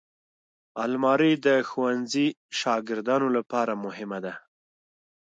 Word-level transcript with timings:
الماري 0.83 1.31
د 1.45 1.47
ښوونځي 1.69 2.27
شاګردانو 2.59 3.27
لپاره 3.37 3.73
مهمه 3.85 4.19
ده 4.25 4.33